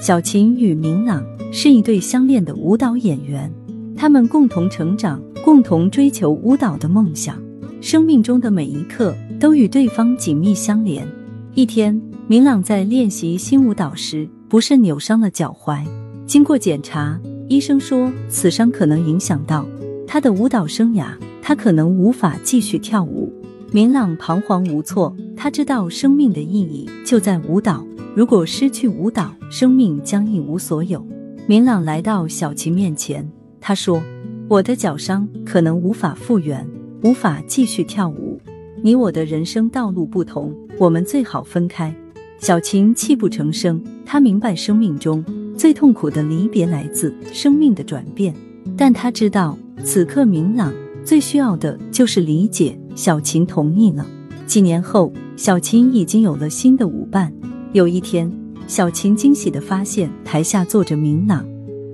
[0.00, 3.52] 小琴与明朗是一对相恋的舞蹈演员，
[3.94, 7.36] 他们共同成长，共同追求舞蹈的梦想，
[7.82, 11.06] 生命中的每一刻都与对方紧密相连。
[11.54, 15.84] 一天，明朗在练习新舞蹈时，不慎扭伤了脚踝。
[16.26, 19.66] 经过检查，医生说此伤可能影响到
[20.06, 21.08] 他的舞蹈生涯，
[21.42, 23.30] 他可能无法继续跳舞。
[23.70, 27.84] 明朗彷徨无措，他知道生命的意义就在舞蹈。
[28.12, 31.06] 如果失去舞蹈，生命将一无所有。
[31.46, 33.28] 明朗来到小琴面前，
[33.60, 34.02] 他说
[34.50, 36.68] ：“我的脚伤可能无法复原，
[37.04, 38.40] 无法继续跳舞。
[38.82, 41.94] 你我的人生道路不同，我们最好分开。”
[42.40, 45.24] 小琴泣不成声，她明白生命中
[45.56, 48.34] 最痛苦的离别来自生命的转变，
[48.76, 50.72] 但她知道此刻明朗
[51.04, 52.76] 最需要的就是理解。
[52.96, 54.04] 小琴同意了。
[54.46, 57.32] 几年后，小琴已经有了新的舞伴。
[57.72, 58.28] 有一天，
[58.66, 61.46] 小琴惊喜的发现台下坐着明朗，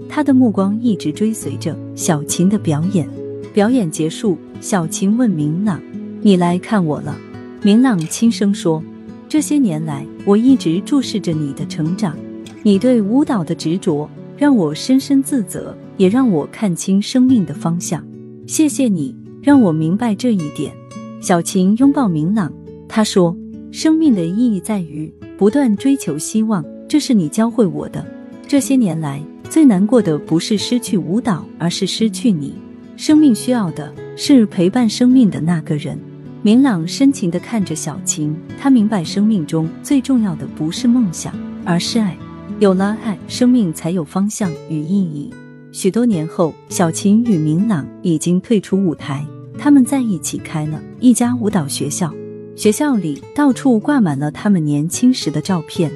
[0.08, 3.06] 他的目光一直追随着小琴的表演。
[3.52, 5.78] 表演结束，小琴问明朗
[6.22, 7.14] ：“你来看我了？”
[7.62, 8.83] 明朗轻声说
[9.28, 12.16] ：“这些年来，我一直注视着你的成长，
[12.62, 18.02] 你对舞蹈的执着让我深深自责，也让我看清生命的方向。
[18.46, 20.72] 谢谢你，让我明白这一点。”
[21.20, 22.50] 小琴拥抱明朗，
[22.88, 23.36] 他说
[23.70, 28.05] ：“生命的意义在于不断追求希望，这是你教会我的。
[28.47, 29.20] 这些年来
[29.51, 32.55] 最难过的不是失去舞蹈，而是失去你。
[32.97, 35.98] 生命需要的是陪伴生命的那个人。”
[36.42, 42.17] 明朗深情地看着小琴，他明白生命中最重要的不是梦想，而是爱。
[42.61, 45.34] 有了爱，生命才有方向与意义。
[45.73, 49.27] 许多年后，小琴与明朗已经退出舞台。
[49.59, 52.14] 他们在一起开了一家舞蹈学校，
[52.56, 55.92] 学校里到处挂满了他们年轻时的照片，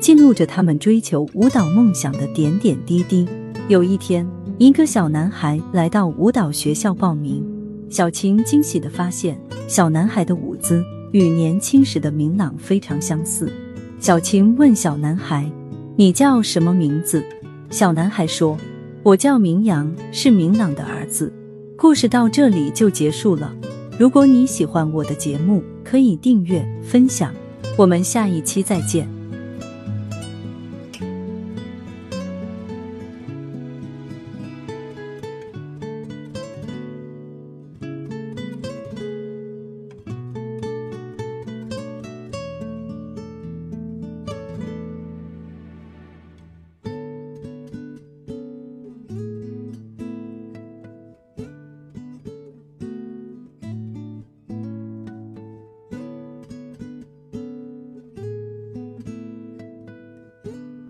[0.00, 3.28] 记录着他们追求舞蹈梦想的点点滴滴。
[3.68, 7.46] 有一天，一个小男孩来到舞蹈学校报名，
[7.88, 13.52] 小琴惊喜的发现，小男孩的舞姿与年轻时的明朗非常相似。
[14.00, 15.48] 小琴问小男孩
[15.94, 17.22] ：“你叫什么名字？”
[17.70, 18.58] 小男孩说
[19.04, 21.32] ：“我叫明阳，是明朗的儿子。”
[21.78, 23.54] 故事到这里就结束了。
[23.96, 27.34] 如果你喜欢我的节目，可以订阅分享。
[27.76, 29.19] 我们下一期再见。